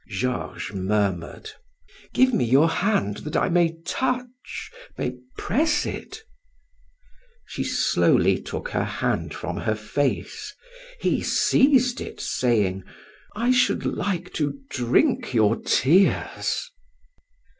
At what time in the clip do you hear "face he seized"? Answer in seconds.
9.75-12.01